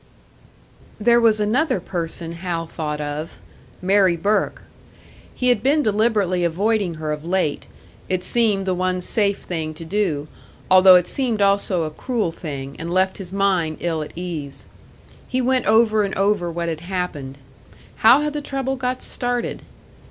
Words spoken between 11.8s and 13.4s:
a cruel thing, and left his